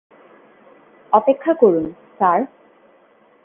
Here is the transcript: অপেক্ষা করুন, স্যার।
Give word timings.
অপেক্ষা 1.13 1.53
করুন, 1.53 1.85
স্যার। 2.17 2.39